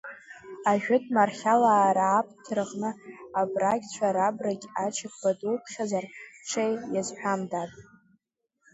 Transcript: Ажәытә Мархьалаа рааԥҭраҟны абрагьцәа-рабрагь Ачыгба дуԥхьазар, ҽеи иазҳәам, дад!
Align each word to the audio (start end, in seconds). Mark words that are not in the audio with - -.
Ажәытә 0.71 1.09
Мархьалаа 1.15 1.95
рааԥҭраҟны 1.97 2.89
абрагьцәа-рабрагь 3.39 4.65
Ачыгба 4.85 5.31
дуԥхьазар, 5.39 6.05
ҽеи 6.49 6.73
иазҳәам, 6.93 7.41
дад! 7.51 7.71